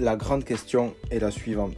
[0.00, 1.76] La grande question est la suivante.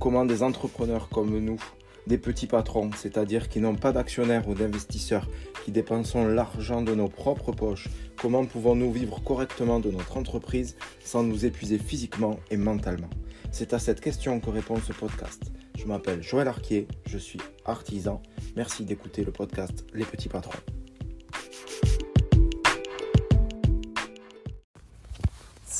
[0.00, 1.60] Comment des entrepreneurs comme nous,
[2.06, 5.28] des petits patrons, c'est-à-dire qui n'ont pas d'actionnaires ou d'investisseurs,
[5.62, 10.74] qui dépensons l'argent de nos propres poches, comment pouvons-nous vivre correctement de notre entreprise
[11.04, 13.10] sans nous épuiser physiquement et mentalement?
[13.50, 15.52] C'est à cette question que répond ce podcast.
[15.78, 18.22] Je m'appelle Joël Arquier, je suis artisan.
[18.56, 20.60] Merci d'écouter le podcast Les petits patrons.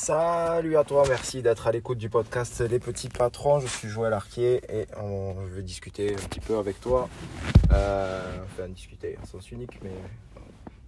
[0.03, 3.61] Salut à toi, merci d'être à l'écoute du podcast Les Petits Patrons.
[3.61, 7.07] Je suis Joël Arquier et je vais discuter un petit peu avec toi.
[7.71, 9.93] Euh, enfin, discuter en sens unique, mais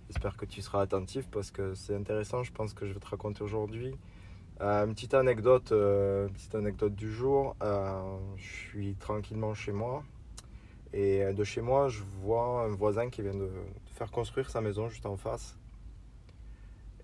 [0.09, 2.43] j'espère que tu seras attentif parce que c'est intéressant.
[2.43, 3.95] Je pense que je vais te raconter aujourd'hui.
[4.59, 7.55] Euh, une petite anecdote, euh, petite anecdote du jour.
[7.61, 10.03] Je suis tranquillement chez moi
[10.91, 13.49] et de chez moi, je vois un voisin qui vient de,
[13.93, 15.55] faire construire sa maison juste en face.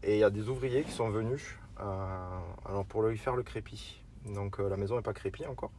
[0.04, 4.04] Et il y a des ouvriers qui sont venus alors pour lui faire le crépi.
[4.26, 5.72] Donc euh, la maison n'est pas crépie encore.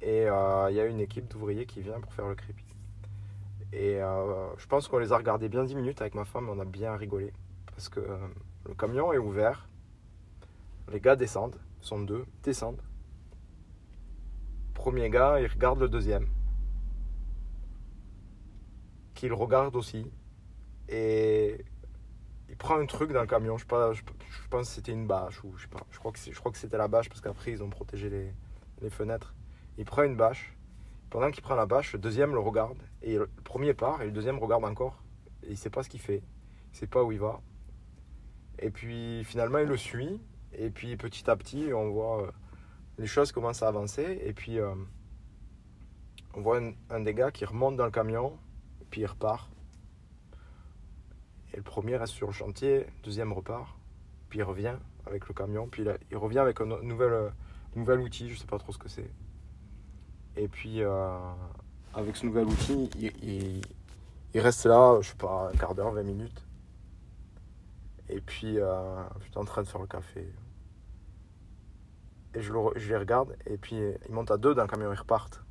[0.00, 2.64] Et euh, il y a une équipe d'ouvriers qui vient pour faire le crépi.
[3.72, 6.64] Et je pense qu'on les a regardés bien 10 minutes avec ma femme, on a
[6.64, 7.32] bien rigolé.
[7.66, 8.00] Parce que
[8.66, 9.68] le camion est ouvert,
[10.90, 12.82] les gars descendent, sont deux, descendent.
[14.74, 16.26] Premier gars, il regarde le deuxième.
[19.14, 20.10] Qu'il regarde aussi.
[20.88, 21.64] Et
[22.60, 23.96] prend un truc dans le camion, je, pense
[24.50, 25.80] que c'était une bâche ou je sais pas.
[25.90, 29.34] Je crois que, c'était la bâche parce qu'après ils ont protégé les, fenêtres.
[29.78, 30.56] Il prend une bâche.
[31.08, 34.12] Pendant qu'il prend la bâche, le deuxième le regarde et le premier part et le
[34.12, 35.02] deuxième regarde encore.
[35.42, 36.22] Et il sait pas ce qu'il fait,
[36.72, 37.40] il sait pas où il va.
[38.60, 40.20] Et puis finalement il le suit
[40.52, 42.30] et puis petit à petit on voit euh,
[42.98, 44.74] les choses commencent à avancer et puis euh,
[46.34, 48.38] on voit un, des gars qui remonte dans le camion
[48.90, 49.50] puis il repart
[51.52, 53.76] et le premier reste sur le chantier, le deuxième repart,
[54.28, 57.30] puis il revient avec le camion, puis il, revient avec un nouvel, euh,
[57.74, 59.10] nouvel outil, je sais pas trop ce que c'est.
[60.36, 61.18] Et puis euh,
[61.94, 62.88] avec ce nouvel outil,
[64.32, 66.46] il, reste là, je sais pas, un quart d'heure, 20 minutes.
[68.08, 70.32] Et puis euh, j'étais en train de faire le café.
[72.34, 73.76] Et je, je les regarde, et puis
[74.08, 75.42] ils montent à deux le camion, ils repartent.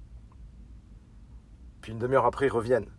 [1.82, 2.90] Puis une demi-heure après, ils reviennent.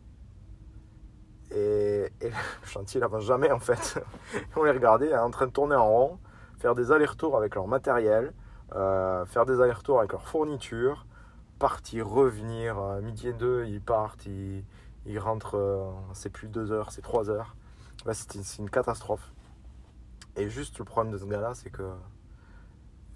[1.52, 2.30] Et, le
[2.66, 4.02] chantier n'avance jamais en fait.
[4.56, 6.18] on les regardait en train de tourner en rond,
[6.58, 8.32] faire des allers-retours avec leur matériel,
[8.74, 11.06] euh, faire des allers-retours avec leur fourniture,
[11.58, 14.64] partir, revenir, euh, midi et deux, ils partent, ils,
[15.06, 17.56] ils rentrent, euh, c'est plus deux heures, c'est trois heures.
[18.06, 19.32] Là, c'est une, catastrophe.
[20.36, 21.90] Et juste le problème de ce gars-là, c'est que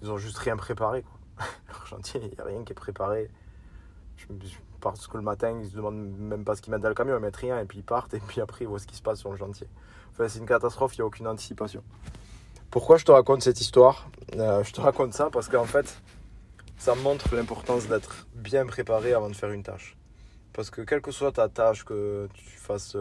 [0.01, 1.03] ils ont juste rien préparé.
[1.03, 1.45] Quoi.
[1.69, 3.31] leur chantier, il n'y a rien qui est préparé.
[4.17, 4.27] Je,
[4.91, 7.17] parce que le matin, ils se demandent même pas ce qu'ils mettent dans le camion,
[7.17, 9.01] ils mettent rien et puis ils partent et puis après ils voient ce qui se
[9.01, 9.67] passe sur le chantier.
[10.11, 11.83] Enfin, c'est une catastrophe, il n'y a aucune anticipation.
[12.71, 14.09] Pourquoi je te raconte cette histoire?
[14.35, 16.01] Euh, Je te raconte ça parce qu'en fait,
[16.77, 19.97] ça montre l'importance d'être bien préparé avant de faire une tâche.
[20.53, 22.95] Parce que quelle que soit ta tâche, que tu fasses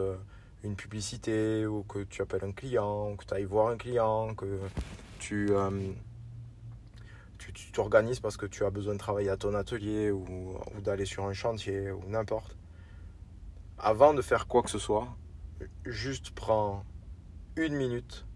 [0.64, 4.34] une publicité ou que tu appelles un client, ou que tu ailles voir un client,
[4.34, 4.58] que
[5.18, 5.48] tu...
[5.50, 5.70] Euh,
[7.38, 11.24] tu t'organises parce que tu as besoin de travailler à ton atelier ou, d'aller sur
[11.24, 12.56] un chantier ou n'importe.
[13.78, 15.08] Avant de faire quoi que ce soit,
[15.84, 16.84] juste prends
[17.56, 18.26] une minute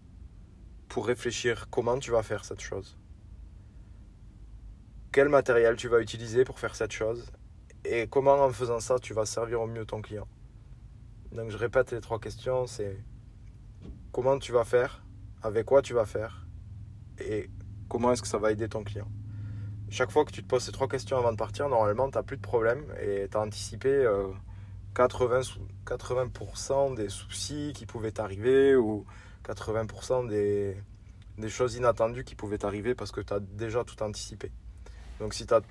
[0.87, 2.97] pour réfléchir comment tu vas faire cette chose.
[5.11, 7.31] Quel matériel tu vas utiliser pour faire cette chose
[7.85, 10.27] et comment en faisant ça tu vas servir au mieux ton client.
[11.31, 12.97] Donc je répète les trois questions, c'est
[14.11, 15.03] comment tu vas faire,
[15.41, 16.45] avec quoi tu vas faire
[17.19, 17.49] et
[17.89, 19.07] comment est-ce que ça va aider ton client?
[19.89, 22.23] Chaque fois que tu te poses ces trois questions avant de partir, normalement, tu n'as
[22.23, 24.27] plus de problème et tu as anticipé euh,
[24.95, 25.41] 80,
[25.85, 29.05] 80% des soucis qui pouvaient t'arriver ou
[29.45, 30.77] 80% des,
[31.39, 34.51] des choses inattendues qui pouvaient t'arriver parce que tu as déjà tout anticipé.
[35.19, 35.61] Donc si tu as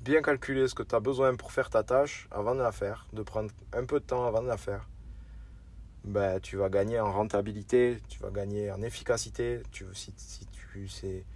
[0.00, 3.06] bien calculé ce que tu as besoin pour faire ta tâche avant de la faire,
[3.12, 4.88] de prendre un peu de temps avant de la faire,
[6.04, 9.62] ben, tu vas gagner en rentabilité, tu vas gagner en efficacité.
[9.72, 11.26] Si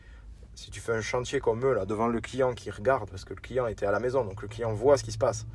[0.71, 3.41] tu fais un chantier comme eux, là, devant le client qui regarde, parce que le
[3.41, 5.47] client était à la maison, donc le client voit ce qui se passe.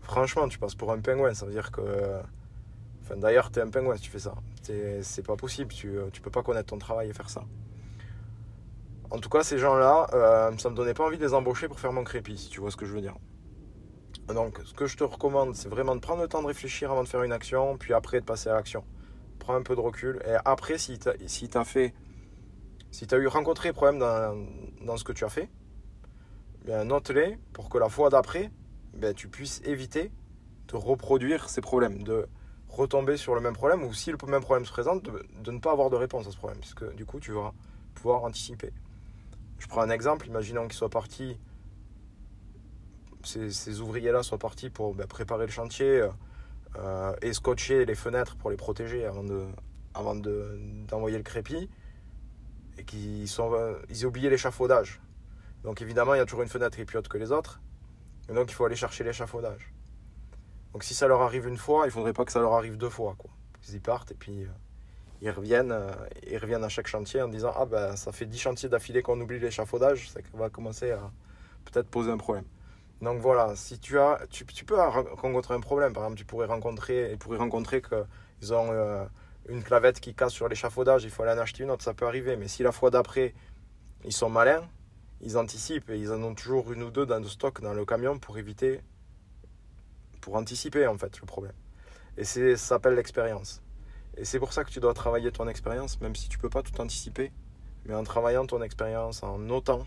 [0.00, 2.20] Franchement, tu passes pour un pingouin, ça veut dire que.
[3.02, 4.34] Enfin, d'ailleurs, tu es un pingouin si tu fais ça.
[4.62, 7.44] C'est pas possible, tu, tu peux pas connaître ton travail et faire ça.
[9.10, 11.78] En tout cas, ces gens-là, euh, ça me donnait pas envie de les embaucher pour
[11.78, 13.14] faire mon crépi, si tu vois ce que je veux dire.
[14.34, 17.04] Donc, ce que je te recommande, c'est vraiment de prendre le temps de réfléchir avant
[17.04, 18.84] de faire une action, puis après de passer à l'action.
[19.38, 20.20] Prends un peu de recul.
[20.26, 21.94] Et après, si tu as, fait,
[22.90, 24.36] si tu as eu rencontré des problèmes dans,
[24.84, 25.48] dans, ce que tu as fait,
[26.66, 28.50] note-les pour que la fois d'après,
[28.94, 30.10] ben, tu puisses éviter
[30.68, 32.26] de reproduire ces problèmes, de
[32.68, 35.60] retomber sur le même problème, ou si le même problème se présente, de, de ne
[35.60, 37.52] pas avoir de réponse à ce problème, puisque du coup, tu vas
[37.94, 38.72] pouvoir anticiper.
[39.58, 41.38] Je prends un exemple, imaginons qu'ils soient partis,
[43.26, 46.08] ces, ouvriers-là soient partis pour ben, préparer le chantier
[46.76, 49.44] euh, et scotcher les fenêtres pour les protéger avant de
[49.94, 51.70] avant d'envoyer le crépi
[52.78, 53.52] et sont
[53.88, 55.00] ils aient oublié l'échafaudage.
[55.64, 57.60] Donc évidemment, il y a toujours une fenêtre qui est plus haute que les autres.
[58.28, 59.72] Et donc il faut aller chercher l'échafaudage.
[60.72, 62.90] Donc si ça leur arrive une fois, il faudrait pas que ça leur arrive deux
[62.90, 63.14] fois.
[63.16, 63.30] Quoi.
[63.68, 64.48] Ils y partent et puis euh,
[65.22, 65.90] ils, reviennent, euh,
[66.30, 69.20] ils reviennent à chaque chantier en disant Ah ben ça fait 10 chantiers d'affilée qu'on
[69.20, 71.10] oublie l'échafaudage, ça va commencer à
[71.64, 72.44] peut-être poser un problème.
[73.02, 75.92] Donc voilà, si tu as, tu, peux rencontrer un problème.
[75.92, 79.04] Par exemple, tu pourrais rencontrer, ils pourraient rencontrer qu'ils ont euh,
[79.48, 82.06] une clavette qui casse sur l'échafaudage, il faut aller en acheter une autre, ça peut
[82.06, 82.36] arriver.
[82.36, 83.34] Mais si la fois d'après,
[84.04, 84.66] ils sont malins,
[85.20, 87.84] ils anticipent et ils en ont toujours une ou deux dans le stock dans le
[87.84, 88.80] camion pour éviter,
[90.20, 91.54] pour anticiper en fait le problème.
[92.16, 93.62] Et ça s'appelle l'expérience.
[94.16, 96.62] Et c'est pour ça que tu dois travailler ton expérience, même si tu peux pas
[96.62, 97.30] tout anticiper.
[97.84, 99.86] Mais en travaillant ton expérience, en notant,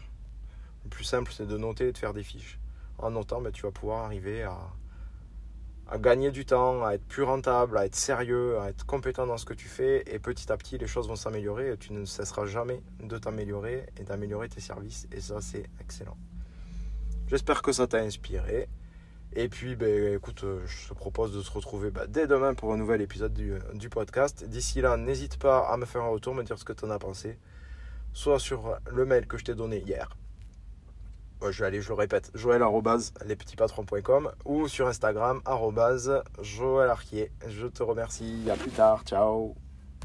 [0.83, 2.59] le plus simple c'est de noter et de faire des fiches.
[3.01, 7.77] En mais ben, tu vas pouvoir arriver à, gagner du temps, à être plus rentable,
[7.77, 10.03] à être sérieux, à être compétent dans ce que tu fais.
[10.13, 13.85] Et petit à petit, les choses vont s'améliorer et tu ne cesseras jamais de t'améliorer
[13.97, 15.07] et d'améliorer tes services.
[15.11, 16.17] Et ça, c'est excellent.
[17.27, 18.67] J'espère que ça t'a inspiré.
[19.33, 22.77] Et puis, ben, écoute, je te propose de se retrouver ben, dès demain pour un
[22.77, 24.43] nouvel épisode du, du podcast.
[24.43, 26.89] D'ici là, n'hésite pas à me faire un retour, me dire ce que tu en
[26.89, 27.37] as pensé.
[28.11, 30.09] Soit sur le mail que je t'ai donné hier,
[31.41, 35.41] je vais aller, je le répète, joël.lespetitspatrons.com ou sur Instagram,
[36.41, 36.93] joël
[37.47, 39.55] Je te remercie, à plus tard, ciao